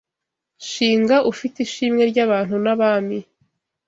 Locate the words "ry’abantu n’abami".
2.11-3.19